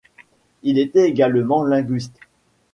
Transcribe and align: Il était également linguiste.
Il 0.63 0.79
était 0.79 1.07
également 1.07 1.63
linguiste. 1.63 2.17